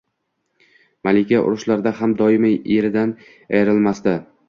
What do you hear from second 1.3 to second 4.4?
urushlarda ham doimo eridan ayrilmasdi